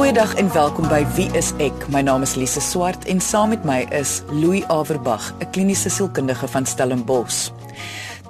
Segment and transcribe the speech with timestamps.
[0.00, 1.82] Goeiedag en welkom by Wie is ek?
[1.92, 6.48] My naam is Lise Swart en saam met my is Louis Averbag, 'n kliniese sielkundige
[6.48, 7.50] van Stellenbosch.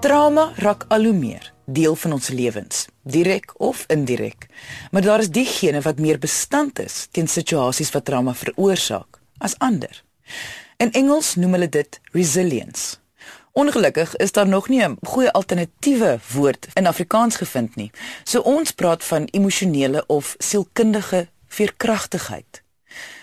[0.00, 4.46] Trauma raak al hoe meer deel van ons lewens, direk of indirek.
[4.90, 10.02] Maar daar is diegene wat meer bestand is teen situasies wat trauma veroorsaak as ander.
[10.76, 12.96] In Engels noem hulle dit resilience.
[13.52, 17.90] Ongelukkig is daar nog nie 'n goeie alternatiewe woord in Afrikaans gevind nie.
[18.24, 22.62] So ons praat van emosionele of sielkundige veerkragtigheid.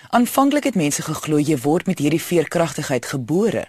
[0.10, 3.66] Aanvanklik het mense geglo jy word met hierdie veerkragtigheid gebore,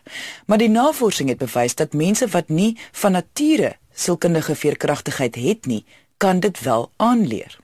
[0.46, 5.84] maar die navorsing het bewys dat mense wat nie van nature sielkundige veerkragtigheid het nie,
[6.16, 7.58] kan dit wel aanleer.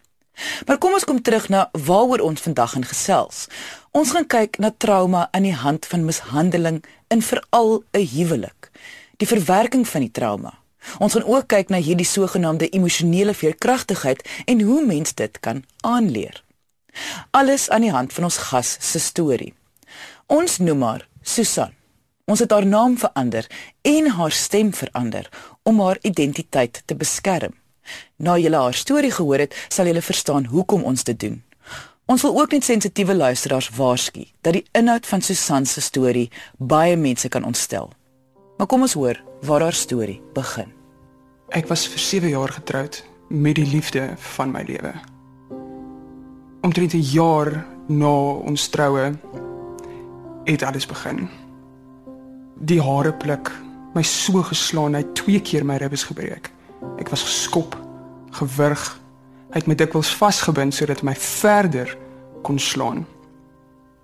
[0.67, 3.47] Maar kom ons kom terug na waaroor ons vandag gaan gesels.
[3.95, 8.71] Ons gaan kyk na trauma aan die hand van mishandeling in veral 'n huwelik.
[9.17, 10.59] Die verwerking van die trauma.
[10.99, 16.44] Ons gaan ook kyk na hierdie sogenaamde emosionele veerkragtigheid en hoe mens dit kan aanleer.
[17.31, 19.55] Alles aan die hand van ons gas se storie.
[20.27, 21.73] Ons noem haar Susan.
[22.25, 23.47] Ons het haar naam verander
[23.83, 25.29] en haar stem verander
[25.63, 27.53] om haar identiteit te beskerm.
[28.17, 31.43] Na julle haar storie gehoor het, sal julle verstaan hoekom ons dit doen.
[32.07, 36.97] Ons wil ook net sensitiewe luisteraars waarsku dat die inhoud van Susan se storie baie
[36.97, 37.93] mense kan ontstel.
[38.59, 40.73] Maar kom ons hoor waar haar storie begin.
[41.49, 44.93] Ek was vir 7 jaar getroud met die liefde van my lewe.
[46.65, 48.17] Omtrent 'n jaar na
[48.49, 49.13] ons troue
[50.45, 51.29] het alles begin.
[52.61, 53.53] Die hare pluk,
[53.95, 56.51] my so geslaan, hy het twee keer my ribbes gebreek.
[56.97, 57.77] Ek was geskop,
[58.31, 59.01] gewurg.
[59.51, 61.99] Hy het my dikwels vasgebind sodat my verder
[62.43, 63.07] kon slaan.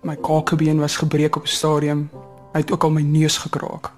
[0.02, 2.10] My kakebeen was gebreek op 'n stadium.
[2.52, 3.90] Hy het ook al my neus gekraak.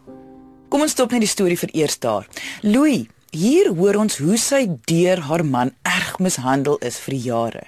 [0.68, 2.28] Kom ons stop net die storie vir eers daar.
[2.60, 7.64] Louis, hier hoor ons hoe sy deur haar man erg mishandel is vir jare.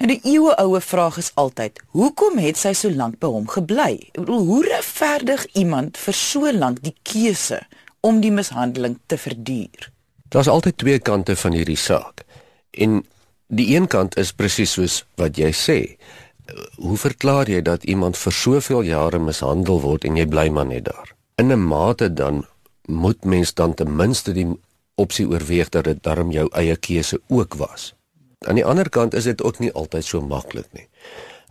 [0.00, 3.98] Nou die eeueoue vraag is altyd, hoekom het sy so lank by hom gebly?
[4.14, 7.60] Ek bedoel, hoe regverdig iemand vir so lank die keuse
[8.04, 9.90] om die mishandeling te verduur?
[10.32, 12.24] Daar's altyd twee kante van hierdie saak.
[12.72, 13.04] En
[13.52, 15.78] die een kant is presies soos wat jy sê.
[16.80, 20.88] Hoe verklaar jy dat iemand vir soveel jare mishandel word en jy bly maar net
[20.88, 21.12] daar?
[21.36, 22.44] In 'n mate dan
[22.88, 24.48] moet mens dan ten minste die
[24.94, 27.94] opsie oorweeg dat dit darm jou eie keuse ook was.
[28.46, 30.88] Aan die ander kant is dit ook nie altyd so maklik nie.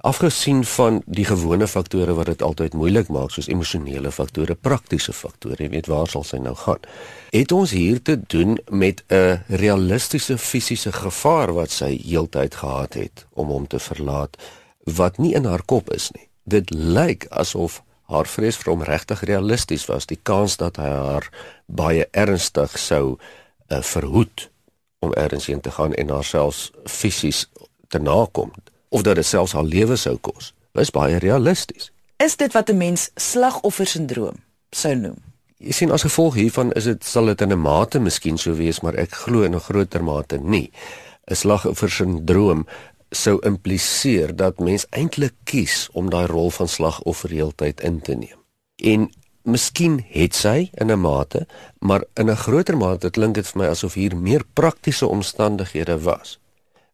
[0.03, 5.63] Afgesien van die gewone faktore wat dit altyd moeilik maak soos emosionele faktore, praktiese faktore,
[5.63, 6.83] jy weet waar sal sy nou gaan.
[7.31, 13.25] Het ons hier te doen met 'n realistiese fisiese gevaar wat sy heeltyd gehad het
[13.31, 14.37] om hom te verlaat
[14.83, 16.27] wat nie in haar kop is nie.
[16.43, 21.29] Dit lyk asof haar vrees vir hom regtig realisties was, die kans dat hy haar
[21.67, 24.49] baie ernstig sou uh, verhoed
[25.03, 27.47] om ergens heen te gaan en haarself fisies
[27.89, 28.53] te nakom
[28.93, 30.53] of dat dit selfs haar lewe sou kos.
[30.77, 31.91] Dis baie realisties.
[32.23, 34.37] Is dit wat 'n mens slagoffersindroom
[34.71, 35.17] sou noem?
[35.57, 38.81] Jy sien as gevolg hiervan is dit sal dit in 'n mate miskien so wees,
[38.81, 40.71] maar ek glo in 'n groter mate nie.
[41.27, 42.65] 'n Slagoffersindroom
[43.15, 48.39] sou impliseer dat mens eintlik kies om daai rol van slagoffer heeltyd in te neem.
[48.81, 49.09] En
[49.43, 51.47] miskien het sy in 'n mate,
[51.79, 56.39] maar in 'n groter mate klink dit vir my asof hier meer praktiese omstandighede was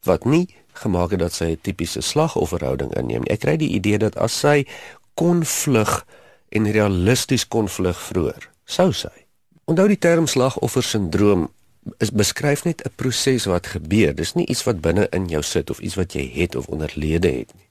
[0.03, 3.23] wat nie gemaak het dat sy 'n tipiese slagofferhouding inneem.
[3.23, 4.65] Ek kry die idee dat as sy
[5.13, 6.05] kon vlug
[6.49, 9.25] en realisties kon vlug vroeër, sou sy.
[9.65, 11.49] Onthou die term slagoffersindroom
[11.97, 14.15] is beskryf net 'n proses wat gebeur.
[14.15, 17.27] Dis nie iets wat binne in jou sit of iets wat jy het of onderlede
[17.27, 17.67] het nie.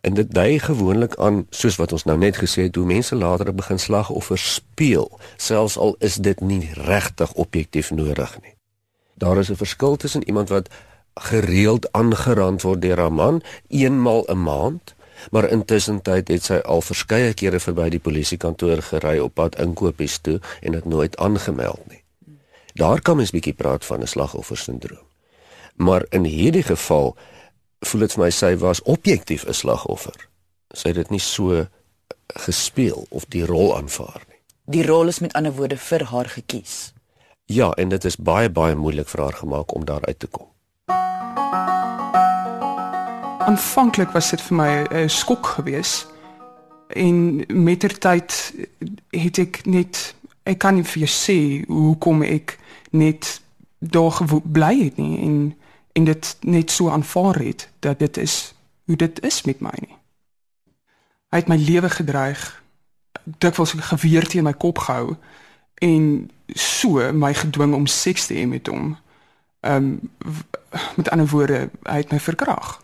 [0.00, 3.54] En dit dui gewoonlik aan soos wat ons nou net gesê het, hoe mense later
[3.54, 8.54] begin slagoffer speel, selfs al is dit nie regtig objektief nodig nie.
[9.14, 10.68] Daar is 'n verskil tussen iemand wat
[11.14, 14.94] gereeld aangerand word deur haar man eenmal 'n maand,
[15.30, 20.18] maar intussen tyd het sy al verskeie kere verby die polisiekantoor gery op pad inkopies
[20.18, 22.03] toe en dit nooit aangemeld nie.
[22.74, 25.06] Daar kan mens bietjie praat van 'n slagoffersindroom.
[25.76, 27.16] Maar in hierdie geval
[27.80, 30.28] voel dit vir my sy was objektief 'n slagoffer.
[30.70, 31.66] Sy het dit nie so
[32.26, 34.40] gespeel of die rol aanvaar nie.
[34.64, 36.92] Die rol is met ander woorde vir haar gekies.
[37.44, 40.46] Ja, en dit is baie baie moeilik vir haar gemaak om daar uit te kom.
[43.38, 46.06] Aanvanklik was dit vir my 'n skok geweest.
[46.88, 48.54] En mettertyd
[49.10, 51.38] het ek net ek kan nie vir jou sê
[51.68, 52.58] hoekom ek
[52.92, 53.40] net
[53.78, 55.36] daar bly het nie en
[55.94, 58.54] en dit net so aanvaar het dat dit is
[58.84, 59.96] hoe dit is met my nie.
[61.30, 62.62] Hy het my lewe gedreig.
[63.38, 65.14] Dikwels geweer teen my kop gehou
[65.82, 68.96] en so my gedwing om seks te hê met hom.
[69.60, 70.00] Ehm um,
[70.98, 72.80] met ander woorde, hy het my verkrag.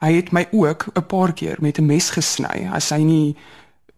[0.00, 3.36] Hy het my ook 'n paar keer met 'n mes gesny as hy nie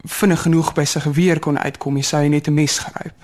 [0.06, 3.14] vinnig genoeg by sy geweer kon uitkom nie, sou hy net 'n mes gryp.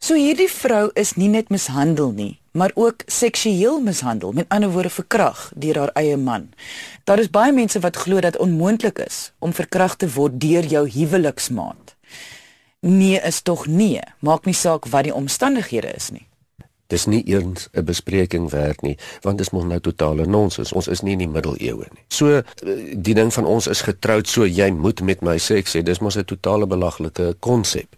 [0.00, 4.90] So hierdie vrou is nie net mishandel nie, maar ook seksueel mishandel, met ander woorde
[4.90, 6.48] verkrag deur haar eie man.
[7.04, 10.88] Daar is baie mense wat glo dat onmoontlik is om verkragt te word deur jou
[10.88, 11.94] huweliksmaat.
[12.80, 16.29] Nee is tog nee, maak nie saak wat die omstandighede is nie.
[16.90, 20.72] Dis nie eens 'n bespreking werd nie, want dit is mos nou totale nonsens.
[20.72, 22.04] Ons is nie in die middeleeue nie.
[22.08, 22.42] So eh,
[22.96, 25.82] die ding van ons is getroud, so jy moet met my seks hê.
[25.82, 27.94] Dis mos 'n totale belaglike konsep.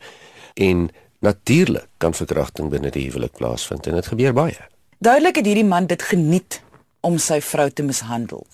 [0.55, 4.61] En natuurlik kan verkrachting binne die huwelik plaasvind en dit gebeur baie.
[4.99, 6.61] Duidelik het hierdie man dit geniet
[7.01, 8.47] om sy vrou te mishandel.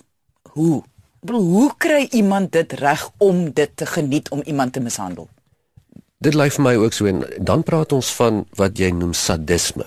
[0.49, 0.83] Hoe?
[1.27, 5.27] Hoe kry iemand dit reg om dit te geniet om iemand te mishandel?
[6.17, 9.85] Dit lyk vir my ook so en dan praat ons van wat jy noem sadisme.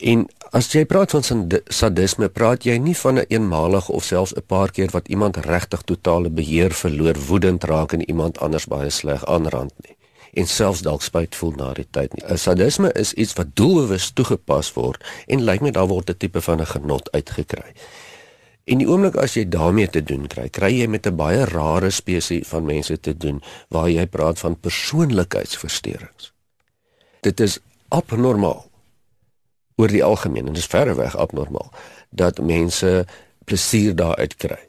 [0.00, 0.26] En
[0.56, 4.42] as jy praat van sadisme, praat jy nie van 'n een eenmalige of selfs 'n
[4.46, 9.26] paar keer wat iemand regtig totale beheer verloor, woedend raak en iemand anders baie sleg
[9.26, 9.96] aanrand nie
[10.32, 12.36] en selfs dalk spyt voel na die tyd nie.
[12.38, 16.60] Sadisme is iets wat doelbewus toegepas word en lyk my daar word 'n tipe van
[16.60, 17.72] 'n genot uitgekry.
[18.64, 21.90] En die oomblik as jy daarmee te doen kry, kry jy met 'n baie rare
[21.90, 26.32] spesies van mense te doen waar jy praat van persoonlikheidsversteurings.
[27.20, 27.58] Dit is
[27.88, 28.69] abnormaal
[29.80, 31.72] oor die algemeen en dit is verreweg abnormaal
[32.10, 33.06] dat mense
[33.48, 34.60] plesier daaruit kry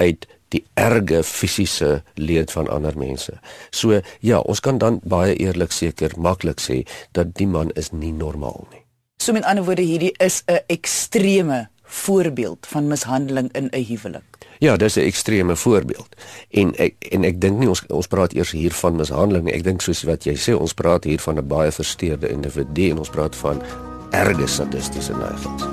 [0.00, 3.36] uit die erge fisiese leed van ander mense.
[3.70, 6.82] So ja, ons kan dan baie eerlik seker maklik sê
[7.16, 8.82] dat die man is nie normaal nie.
[9.22, 14.38] So met ander woorde hierdie is 'n ekstreme voorbeeld van mishandeling in 'n huwelik.
[14.58, 16.08] Ja, dis 'n ekstreme voorbeeld.
[16.50, 19.54] En ek en ek dink nie ons ons praat eers hier van mishandeling nie.
[19.54, 22.98] Ek dink soos wat jy sê, ons praat hier van 'n baie versteurde individu en
[22.98, 23.62] ons praat van
[24.10, 25.64] erge sadistiese neigings.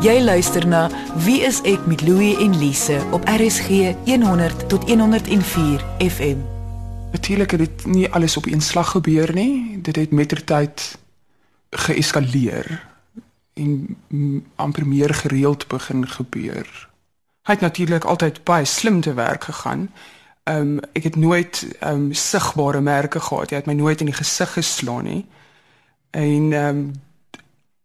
[0.00, 0.86] Jy luister na
[1.24, 6.36] Wie is ek met Louie en Lise op RSG 100 tot 104 FM.
[7.12, 9.80] Natuurlik het dit nie alles op een slag gebeur nie.
[9.82, 10.98] Dit het mettertyd
[11.70, 12.86] geeskaleer
[13.54, 13.96] en
[14.56, 16.88] amper meer gereeld begin gebeur.
[17.42, 19.90] Hy het natuurlik altyd baie slim te werk gegaan.
[20.42, 23.50] Ehm um, ek het nooit ehm um, sigbare merke gehad.
[23.50, 25.26] Hy het my nooit in die gesig geslaan nie.
[26.10, 26.92] En ehm um,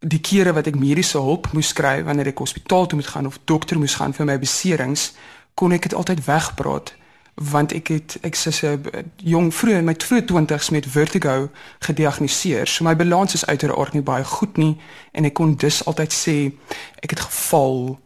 [0.04, 3.40] die kere wat ek mediese hulp moes kry wanneer ek hospitaal toe moet gaan of
[3.50, 5.14] dokter moes gaan vir my beserings,
[5.56, 6.94] kon ek dit altyd wegpraat
[7.34, 12.68] want ek het ek sê 'n jong vroeg in my vroeë 20's met vertigo gediagnoseer.
[12.68, 14.78] So my balans is uiteraard nie baie goed nie
[15.12, 16.54] en ek kon dus altyd sê
[17.02, 18.00] ek het geval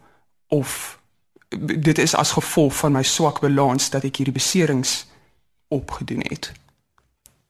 [0.48, 1.00] of
[1.50, 5.08] dit is as gevolg van my swak balans dat ek hierdie beserings
[5.68, 6.52] opgedoen het.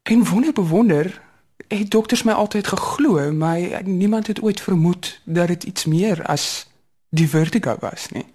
[0.03, 1.21] En wonder bewonder
[1.67, 6.67] het dokters my altyd geglo, maar niemand het ooit vermoed dat dit iets meer as
[7.09, 8.25] die vertigo was nie.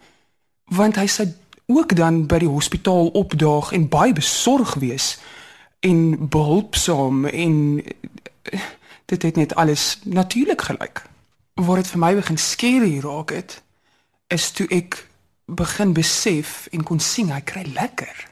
[0.65, 1.29] Want hy sê
[1.67, 5.19] ook dan by die hospitaal opdaag en baie besorg wees
[5.81, 7.85] en behulpsaam en
[9.05, 11.03] dit het net alles natuurlik gelyk.
[11.55, 13.63] Waar dit vir my begin hier raak het
[14.27, 15.07] is toe ek
[15.45, 18.29] begin besef en kon sien hy kry lekker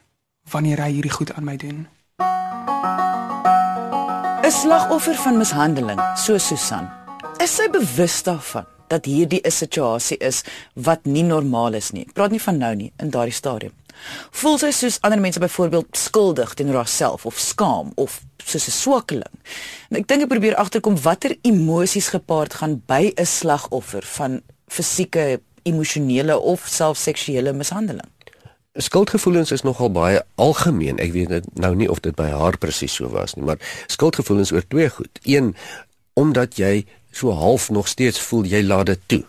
[0.51, 1.87] wanneer hy hierdie goed aan my doen.
[4.51, 6.89] 'n Slagoffer van mishandeling, so Susan.
[7.39, 10.43] Is sy bewus daarvan dat hierdie 'n situasie is
[10.75, 12.03] wat nie normaal is nie.
[12.03, 13.73] Ek praat nie van nou nie, in daardie stadium.
[14.31, 19.35] Voel sy soos ander mense byvoorbeeld skuldig teenoor haarself of skaam of soos 'n swakkeling.
[19.91, 25.41] En ek dink ek probeer agterkom watter emosies gepaard gaan by 'n slagoffer van fisieke,
[25.63, 28.11] emosionele of selfs seksuele mishandeling.
[28.73, 30.99] Skuldgevoelens is nogal baie algemeen.
[31.03, 33.59] Ek weet net nou nie of dit by haar presies so was nie, maar
[33.91, 35.19] skuldgevoelens oor twee goed.
[35.27, 35.57] Een
[36.15, 39.25] omdat jy so half nog steeds voel jy laat dit toe.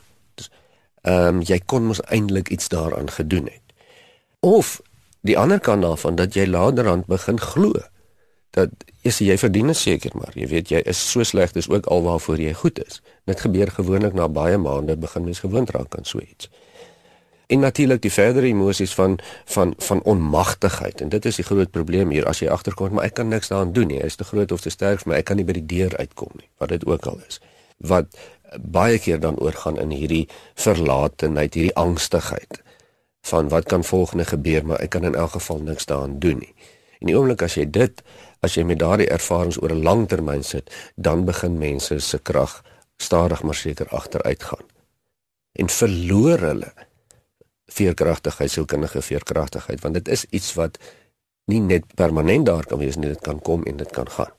[1.01, 3.73] Ehm um, jy kon mos eintlik iets daaraan gedoen het.
[4.39, 4.77] Of
[5.25, 7.73] die ander kant daarvan dat jy laterand begin glo
[8.51, 8.69] dat
[9.01, 12.53] is jy verdien seker maar jy weet jy is so sleg dis ook alwaarvoor jy
[12.53, 13.01] goed is.
[13.25, 16.49] Dit gebeur gewoonlik na baie maande begin mens gewoond raak aan so iets
[17.51, 21.01] en natuurlik die verdere emosies van van van onmagtigheid.
[21.01, 23.73] En dit is die groot probleem hier as jy agterkom maar ek kan niks daaraan
[23.75, 23.99] doen nie.
[23.99, 25.17] Hy is te groot of te sterk vir my.
[25.19, 27.41] Ek kan nie by die deur uitkom nie wat dit ook al is.
[27.77, 28.15] Wat
[28.55, 32.61] baie keer dan oorgaan in hierdie verlatenheid hierdie angstigheid
[33.27, 36.55] van wat kan volgende gebeur maar ek kan in elk geval niks daaraan doen nie.
[37.01, 38.03] En die oomblik as jy dit
[38.39, 42.63] as jy met daardie ervarings oor 'n lang termyn sit dan begin mense se krag
[42.97, 44.65] stadig maar seker agteruit gaan
[45.59, 46.71] en verloor hulle
[47.71, 50.77] veerkragtigheid, sielkundige veerkragtigheid, want dit is iets wat
[51.45, 54.35] nie net permanent daar kan wees nie, dit kan kom en dit kan gaan.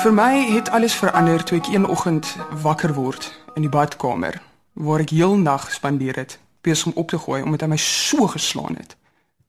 [0.00, 4.38] Vir my het alles verander toe ek een oggend wakker word in die badkamer
[4.72, 8.30] waar ek heel nag spandeer het besig om op te gooi omdat hy my so
[8.32, 8.96] geslaan het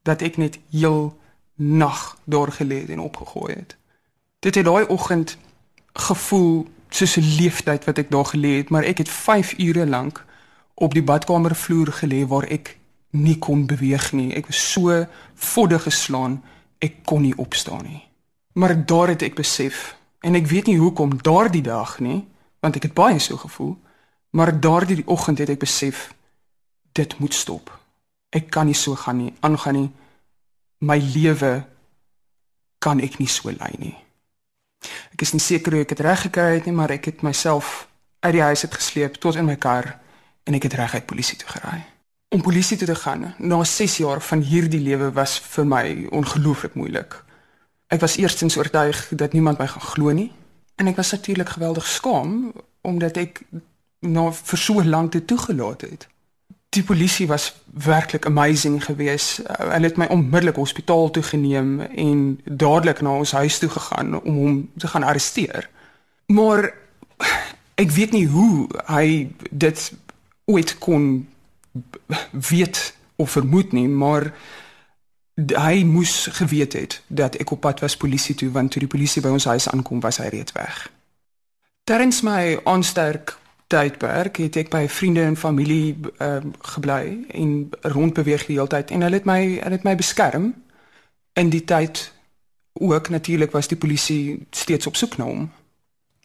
[0.03, 1.13] dat ek net heel
[1.55, 3.77] nag daar gelê het en opgegooi het.
[4.43, 5.37] Dit het daai oggend
[5.93, 10.25] gevoel soos 'n leeftyd wat ek daar gelê het, maar ek het 5 ure lank
[10.81, 12.75] op die badkamervloer gelê waar ek
[13.11, 14.31] nie kon beweeg nie.
[14.33, 16.39] Ek was so voddig geslaan,
[16.81, 18.01] ek kon nie opstaan nie.
[18.57, 19.91] Maar daar het ek besef
[20.25, 22.21] en ek weet nie hoekom daardie dag nie,
[22.61, 23.75] want ek het baie so gevoel,
[24.37, 26.11] maar daardie oggend het ek besef
[26.97, 27.71] dit moet stop.
[28.31, 29.89] Ek kan nie so gaan nie, aangaan nie.
[30.81, 31.61] My lewe
[32.81, 33.95] kan ek nie so lei nie.
[35.13, 37.87] Ek is nie seker hoe ek dit reg gekry het nie, maar ek het myself
[38.21, 40.00] uit die huis uit gesleep tot in my kar
[40.43, 41.81] en ek het reg uit polisie toe gery.
[42.29, 46.73] Om polisie toe te gaan na 6 jaar van hierdie lewe was vir my ongelooflik
[46.73, 47.23] moeilik.
[47.87, 50.31] Ek was eerstens oortuig dat niemand my gaan glo nie
[50.75, 53.43] en ek was natuurlik geweldig skaam omdat ek
[53.99, 56.07] nou vir so lank dit toegelaat het
[56.71, 59.41] die polisie was werklik amazing geweest.
[59.57, 64.35] Hulle het my onmiddellik hospitaal toe geneem en dadelik na ons huis toe gegaan om
[64.35, 65.69] hom te gaan arresteer.
[66.25, 66.71] Maar
[67.75, 69.91] ek weet nie hoe hy dit
[70.45, 71.27] ooit kon
[72.31, 74.33] weet of vermoed nie, maar
[75.35, 79.21] hy moes geweet het dat ek op pad was polisie toe want toe die polisie
[79.21, 80.89] by ons huis aankom was hy reeds weg.
[81.83, 83.37] Terwyl my onsterk
[83.71, 88.91] tydperk het ek by vriende en familie ehm uh, gebly en rondbeweeg die hele tyd
[88.91, 90.51] en hulle het my hulle het my beskerm.
[91.39, 92.11] In die tyd
[92.73, 95.49] ook natuurlik was die polisie steeds op soek na hom.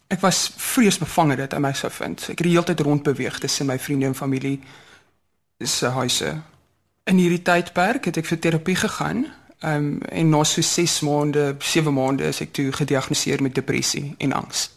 [0.07, 2.21] Ek was vreesbevange dat hy my sou vind.
[2.31, 4.61] Ek het die hele tyd rondbeweeg tussen my vriende en familie
[5.59, 6.37] se huise.
[7.11, 9.25] In hierdie tydperk het ek vir terapie gegaan.
[9.59, 14.15] Ehm um, en na so 6 maande, 7 maande is ek toe gediagnoseer met depressie
[14.17, 14.69] en angs.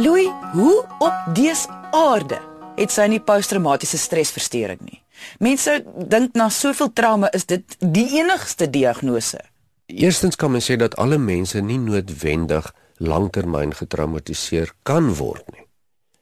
[0.00, 2.38] Louis, hoe op dese aarde
[2.76, 5.02] het sy nie posttraumatiese stresversteuring nie?
[5.38, 9.42] Mense dink na soveel trauma is dit die enigste diagnose.
[9.90, 15.66] Eerstens kan men sê dat alle mense nie noodwendig langtermyn getraumatiseer kan word nie.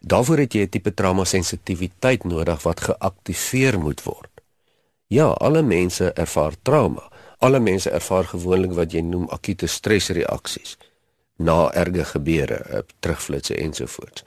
[0.00, 4.30] Daarvoor het jy 'n tipe trauma sensitiwiteit nodig wat geaktiveer moet word.
[5.06, 7.10] Ja, alle mense ervaar trauma.
[7.38, 10.76] Alle mense ervaar gewoonlik wat jy noem akute stresreaksies
[11.36, 14.24] na erge gebeure, eh, terugflitsse ensovoorts.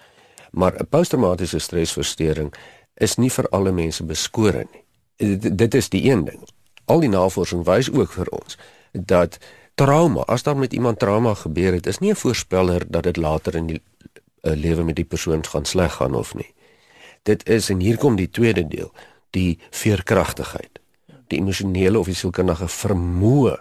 [0.52, 2.54] Maar 'n posttraumatiese stresversteuring
[2.96, 4.84] is nie vir alle mense beskore nie.
[5.38, 6.48] Dit, dit is die een ding.
[6.86, 8.58] Al die navorsing wys ook vir ons
[8.92, 9.38] dat
[9.76, 13.56] trauma, as daar met iemand trauma gebeur het, is nie 'n voorspeller dat dit later
[13.56, 13.82] in die
[14.42, 16.54] uh, lewe met die persoon gaan sleg gaan of nie.
[17.24, 18.92] Dit is en hier kom die tweede deel,
[19.30, 20.80] die veerkragtigheid,
[21.28, 23.60] die emosionele of die sielkundige vermoë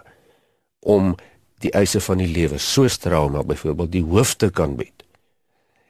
[0.79, 1.15] om
[1.61, 5.05] die eise van die lewe soos trauma byvoorbeeld die hoofde kan bied.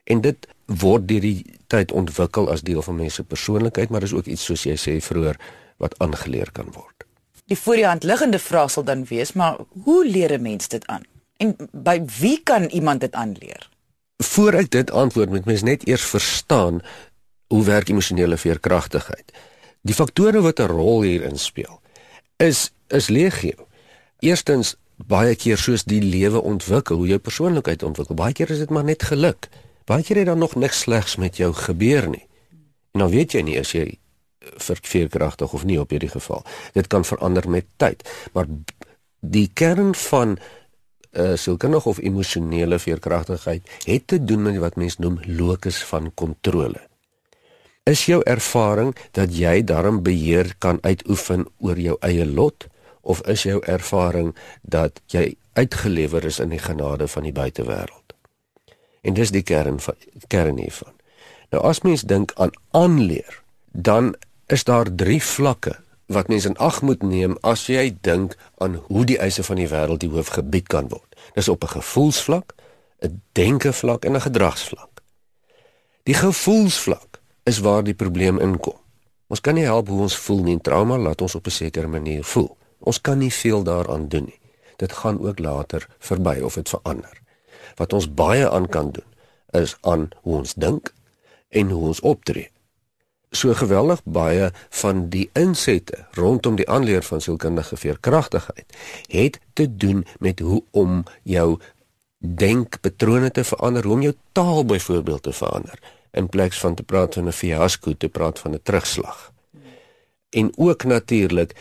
[0.03, 4.25] En dit word deur die tyd ontwikkel as deel van mense persoonlikheid, maar is ook
[4.25, 5.39] iets soos jy sê vroeër
[5.77, 7.07] wat aangeleer kan word.
[7.51, 10.85] Die voor die hand liggende vraag sal dan wees, maar hoe leer 'n mens dit
[10.87, 11.03] aan?
[11.37, 13.69] En by wie kan iemand dit aanleer?
[14.17, 16.81] Voor ek dit antwoord, moet mens net eers verstaan
[17.47, 19.31] hoe werk emosionele veerkragtigheid.
[19.81, 21.81] Die faktore wat 'n rol hierin speel
[22.37, 23.67] is is legio.
[24.19, 28.15] Eerstens baie keer soos die lewe ontwikkel, hoe jou persoonlikheid ontwikkel.
[28.15, 29.49] Baie keer is dit maar net geluk.
[29.85, 32.27] Baie keer het dan nog niks slegs met jou gebeur nie.
[32.91, 33.99] En dan weet jy nie as jy
[34.41, 36.43] verkeerkragtig of nie op hierdie geval.
[36.73, 38.03] Dit kan verander met tyd.
[38.33, 38.49] Maar
[39.19, 45.19] die kern van uh, sielkundige of emosionele veerkragtigheid het te doen met wat mens noem
[45.25, 46.81] locus van kontrole.
[47.83, 52.69] Is jou ervaring dat jy daarom beheer kan uitoefen oor jou eie lot?
[53.01, 58.15] of is jou ervaring dat jy uitgelewer is in die genade van die buitewêreld?
[59.01, 59.97] En dis die kern van
[60.29, 60.93] kern hiervan.
[61.51, 64.13] Nou as mens dink aan aanleer, dan
[64.51, 65.79] is daar drie vlakke
[66.11, 69.69] wat mens in ag moet neem as jy dink aan hoe die eise van die
[69.71, 71.07] wêreld die hoof gebied kan word.
[71.33, 72.53] Dis op 'n gevoelsvlak,
[72.99, 75.01] 'n denkevlak en 'n gedragsvlak.
[76.03, 78.79] Die gevoelsvlak is waar die probleem inkom.
[79.27, 80.59] Ons kan nie help hoe ons voel nie.
[80.61, 82.57] Trauma laat ons op 'n sekere manier voel.
[82.79, 84.39] Ons kan nie veel daaraan doen nie.
[84.75, 87.21] Dit gaan ook later verby of dit verander.
[87.75, 89.09] Wat ons baie aan kan doen
[89.51, 90.93] is aan hoe ons dink
[91.49, 92.49] en hoe ons optree.
[93.31, 94.49] So geweldig baie
[94.81, 98.75] van die insette rondom die aanleer van sielkundige veerkragtigheid
[99.07, 101.59] het te doen met hoe om jou
[102.17, 105.79] denkpatrone te verander, hoe om jou taal byvoorbeeld te verander
[106.11, 109.31] in plaas van te praat van 'n fiasco te praat van 'n terugslag.
[110.29, 111.55] En ook natuurlik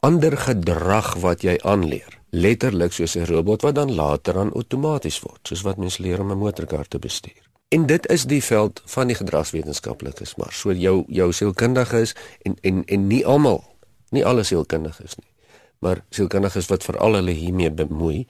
[0.00, 2.18] ander gedrag wat jy aanleer.
[2.30, 6.30] Letterlik soos 'n robot wat dan later aan outomaties word, soos wat mens leer om
[6.30, 7.49] 'n motorkar te bestuur.
[7.70, 12.82] En dit is die veld van die gedragswetenskaplikes, maar so jou jou sielkundiges en en
[12.84, 13.62] en nie almal,
[14.10, 15.30] nie alle sielkundiges nie.
[15.78, 18.26] Maar sielkundiges wat veral hulle hiermee bemoei,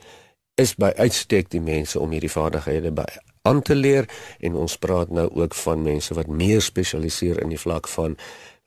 [0.60, 3.06] is by uitstek die mense om hierdie vaardighede by
[3.48, 4.08] aan te leer
[4.44, 8.18] en ons praat nou ook van mense wat meer spesialiseer in die vlak van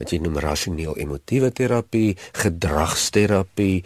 [0.01, 3.83] wat jy noem rasioneel emotiewe terapie, gedragsterapie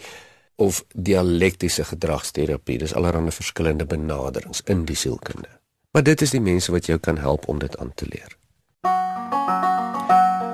[0.56, 2.80] of dialektiese gedragsterapie.
[2.80, 5.57] Dis allerlei verskillende benaderings in die sielkunde.
[5.90, 8.36] Maar dit is die mense wat jou kan help om dit aan te leer.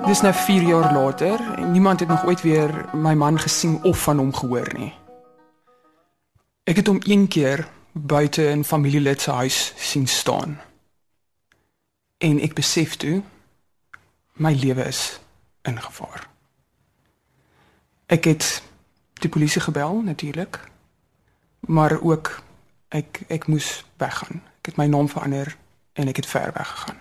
[0.05, 4.03] Dis nou 4 jaar later en niemand het nog ooit weer my man gesien of
[4.03, 4.93] van hom gehoor nie.
[6.63, 10.59] Ek het hom een keer buite in familielid se huis sien staan.
[12.17, 13.23] En ek besef toe
[14.33, 15.19] my lewe is
[15.61, 16.29] in gevaar.
[18.05, 18.61] Ek het
[19.13, 20.59] die polisie gebel natuurlik.
[21.59, 22.41] Maar ook
[22.89, 24.41] ek ek moes weggaan.
[24.65, 25.57] Ek het my naam verander
[25.93, 26.97] en ek het ver weg gegaan.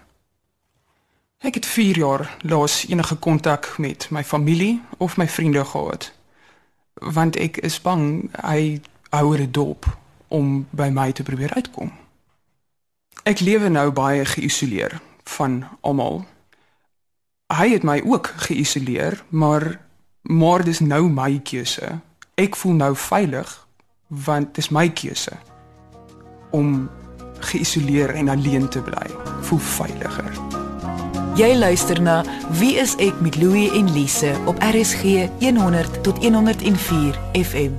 [1.40, 6.12] Ek het 4 jaar laas enige kontak met my familie of my vriende gehad.
[6.92, 9.88] Want ek is bang hy hou dit dop
[10.28, 11.92] om by my te probeer uitkom.
[13.24, 16.26] Ek lewe nou baie geïsoleer van almal.
[17.48, 19.80] Hy het my ook geïsoleer, maar
[20.22, 22.00] maar dis nou my keuse.
[22.34, 23.56] Ek voel nou veilig
[24.08, 25.32] want dis my keuse
[26.50, 26.90] om
[27.38, 29.08] geïsoleer en alleen te bly.
[29.40, 30.32] Voel veiliger.
[31.34, 32.20] Jy luister na
[32.60, 37.74] Wie is ek met Louie en Lise op RSG 100 tot 104 FM.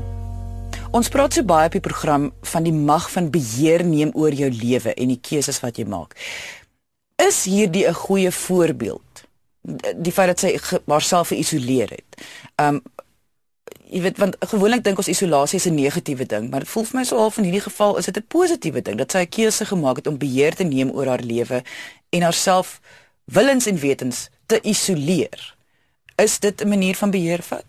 [0.91, 4.49] Ons praat so baie op die program van die mag van beheer neem oor jou
[4.51, 6.15] lewe en die keuses wat jy maak.
[7.15, 9.23] Is hierdie 'n goeie voorbeeld?
[9.95, 12.25] Die feit dat sy haarself geïsoleer het.
[12.55, 12.81] Um
[13.89, 16.99] jy weet want gewoonlik dink ons isolasie is 'n negatiewe ding, maar dit voel vir
[16.99, 19.65] my so half in hierdie geval is dit 'n positiewe ding dat sy 'n keuse
[19.65, 21.63] gemaak het om beheer te neem oor haar lewe
[22.09, 22.79] en haarself
[23.25, 25.55] willens en wetens te isoleer.
[26.15, 27.65] Is dit 'n manier van beheer vat?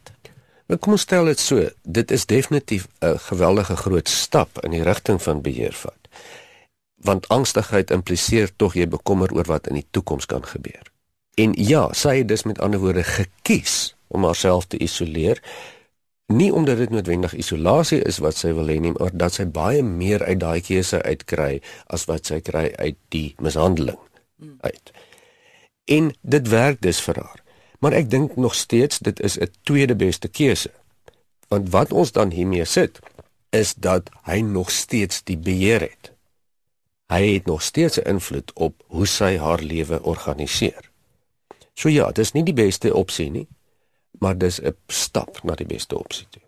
[0.66, 4.82] Maar kom ons stel dit so, dit is definitief 'n geweldige groot stap in die
[4.82, 6.08] rigting van beheer vat.
[6.94, 10.82] Want angstigheid impliseer tog jy bekommer oor wat in die toekoms kan gebeur.
[11.34, 15.42] En ja, sy het dus met ander woorde gekies om haarself te isoleer
[16.26, 19.82] nie omdat dit noodwendig isolasie is wat sy wil hê nie, maar dat sy baie
[19.82, 24.00] meer uit daai keuse uitkry as wat sy kry uit die mishandeling
[24.66, 24.92] uit.
[25.86, 27.42] En dit werk dus vir haar.
[27.78, 30.72] Maar ek dink nog steeds dit is 'n tweede beste keuse.
[31.48, 32.98] Want wat ons dan hiermee sit
[33.50, 36.12] is dat hy nog steeds die beheer het.
[37.06, 40.90] Hy het nog steeds 'n invloed op hoe sy haar lewe organiseer.
[41.74, 43.46] So ja, dis nie die beste opsie nie
[44.18, 46.42] maar dis 'n stap na die beste opsie toe.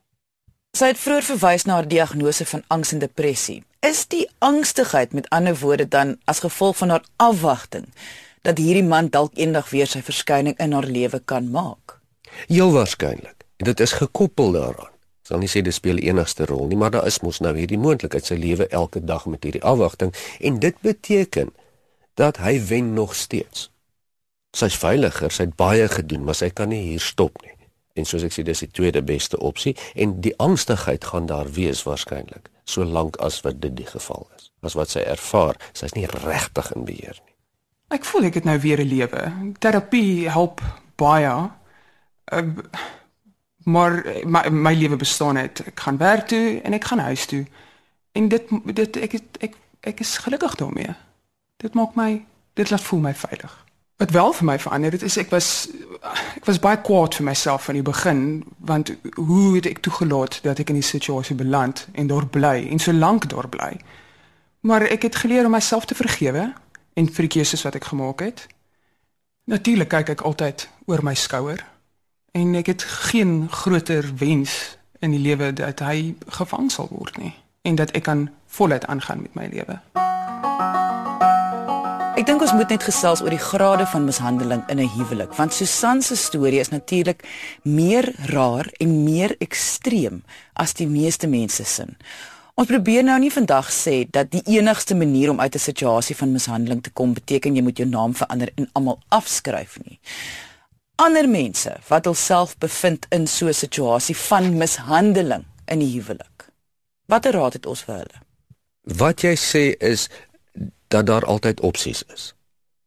[0.78, 3.62] Sy het vroeër verwys na haar diagnose van angs en depressie.
[3.80, 7.88] Is die angstigheid met ander woorde dan as gevolg van haar afwagting
[8.42, 11.98] dat hierdie man dalk eendag weer sy verskyning in haar lewe kan maak?
[12.46, 13.44] Heel waarskynlik.
[13.56, 14.94] Dit is gekoppel daaraan.
[14.94, 17.80] Ek sal nie sê dit speel enigste rol nie, maar daar is mos nou hierdie
[17.80, 21.50] moontlikheid sy lewe elke dag met hierdie afwagting en dit beteken
[22.14, 23.68] dat hy wen nog steeds.
[24.56, 27.57] Sy's veiliger, sy het baie gedoen, maar sy kan nie hier stop nie
[27.98, 29.74] en soos ek sê dis die tweede beste opsie.
[29.94, 34.50] En die angstigheid gaan daar wees waarskynlik solank as wat dit die geval is.
[34.60, 37.34] As wat sy ervaar sy's nie regtig in beheer nie.
[37.96, 39.22] Ek voel ek het nou weer 'n lewe.
[39.58, 40.60] Terapie help
[40.96, 41.50] baie.
[42.32, 42.42] Uh,
[43.64, 47.46] maar my, my lewe bestaan net ek gaan werk toe en ek gaan huis toe.
[48.12, 50.94] En dit dit ek ek ek is gelukkig daarmee.
[51.56, 53.67] Dit maak my dit laat voel my veilig
[53.98, 55.68] Wat wel vir my verander het is ek was
[56.38, 58.20] ek was baie kwaad vir myself van die begin
[58.58, 62.78] want hoe het ek toegelaat dat ek in die situasie beland en daar bly en
[62.78, 63.72] so lank daar bly.
[64.60, 66.52] Maar ek het geleer om myself te vergewe
[66.94, 68.46] en vir die keuses wat ek gemaak het.
[69.50, 71.66] Natuurlik kyk ek altyd oor my skouer
[72.38, 77.34] en ek het geen groter wens in die lewe dat hy gevang sal word nie
[77.66, 79.82] en dat ek kan voluit aangaan met my lewe.
[82.18, 85.54] Ek dink ons moet net gesels oor die grade van mishandeling in 'n huwelik, want
[85.54, 87.22] Susan se storie is natuurlik
[87.62, 91.96] meer raar en meer ekstreem as die meeste mense sin.
[92.56, 96.32] Ons probeer nou nie vandag sê dat die enigste manier om uit 'n situasie van
[96.32, 100.00] mishandeling te kom beteken jy moet jou naam verander en almal afskryf nie.
[100.96, 106.50] Ander mense wat hulself bevind in so 'n situasie van mishandeling in die huwelik.
[107.06, 108.18] Watter raad het ons vir hulle?
[108.82, 110.08] Wat jy sê is
[110.88, 112.34] dat daar altyd opsies is.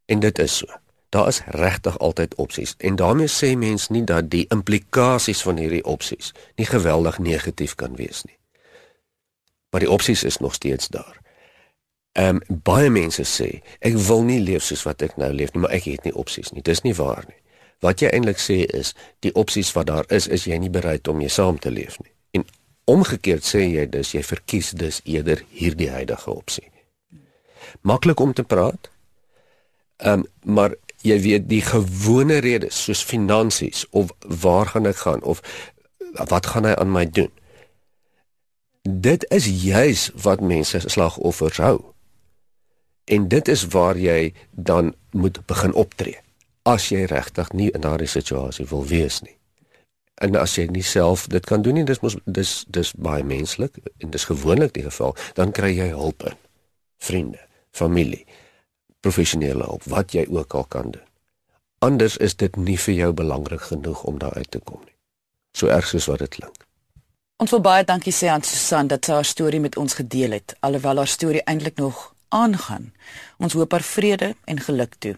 [0.06, 0.68] En dit is so.
[1.10, 5.84] Daar is regtig altyd opsies en daarmee sê mens nie dat die implikasies van hierdie
[5.84, 8.38] opsies nie geweldig negatief kan wees nie.
[9.70, 11.20] Maar die opsies is nog steeds daar.
[12.12, 15.62] Ehm um, baie mense sê ek wil nie leef soos wat ek nou leef nie,
[15.62, 16.64] maar ek het nie opsies nie.
[16.64, 17.38] Dis nie waar nie.
[17.82, 21.18] Wat jy eintlik sê is die opsies wat daar is, is jy nie bereid om
[21.18, 22.12] mee saam te leef nie.
[22.32, 22.46] En
[22.86, 26.68] omgekeerd sê jy dus jy verkies dus eerder hierdie huidige opsie.
[27.82, 28.90] Maklik om te praat.
[29.98, 35.22] Ehm um, maar jy weet die gewone redes soos finansies of waar gaan ek gaan
[35.22, 35.42] of
[36.14, 37.32] wat gaan hy aan my doen?
[38.82, 41.78] Dit is juis wat mense slagoffers hou.
[43.06, 46.18] En dit is waar jy dan moet begin optree
[46.64, 49.34] as jy regtig nie in daardie situasie wil wees nie.
[50.22, 53.80] En as jy nie self dit kan doen nie, dis mos dis dis baie menslik
[53.98, 56.38] en dis gewoonlik die geval, dan kry jy hulp in.
[57.02, 58.26] Vriende, familie,
[59.00, 61.08] professionele hulp, wat jy ook al kan doen.
[61.82, 64.96] Anders is dit nie vir jou belangrik genoeg om daar uit te kom nie.
[65.58, 66.66] So erg soos wat dit klink.
[67.42, 70.54] Ons wil baie dankie sê aan Susan dat sy haar storie met ons gedeel het,
[70.62, 72.92] alhoewel haar storie eintlik nog aangaan.
[73.42, 75.16] Ons hoop haar vrede en geluk toe.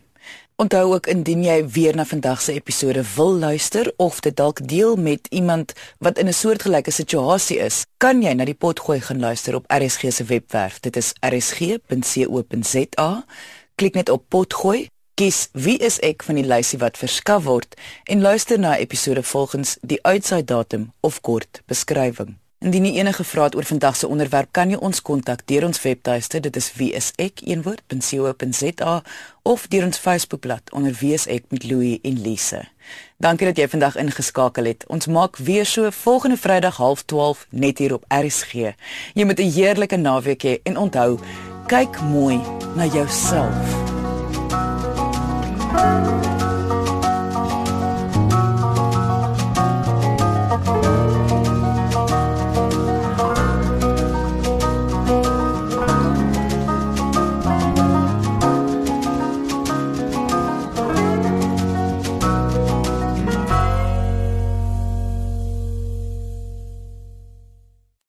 [0.64, 4.96] Onthou ook indien jy weer na vandag se episode wil luister of dit dalk deel
[4.96, 9.56] met iemand wat in 'n soortgelyke situasie is, kan jy na die potgooi gaan luister
[9.56, 10.80] op RSG se webwerf.
[10.80, 13.26] Dit is rsg.co.za.
[13.76, 18.22] Klik net op potgooi, kies wie is ek van die lysie wat verskaf word en
[18.22, 22.43] luister na episode volgens die uitsaai datum of kort beskrywing.
[22.64, 25.82] Indien jy enige vrae het oor vandag se onderwerp, kan jy ons kontak deur ons
[25.84, 27.34] webtuiste, dit is wieisek.co.za
[29.44, 32.62] of deur ons Facebookblad onder wieisek met Louie en Lise.
[33.20, 34.88] Dankie dat jy vandag ingeskakel het.
[34.88, 38.54] Ons maak weer so volgende Vrydag 12:30 net hier op RSG.
[39.14, 41.20] Jy moet 'n heerlike naweek hê en onthou,
[41.68, 42.40] kyk mooi
[42.76, 43.92] na jouself.
[45.74, 46.33] thank you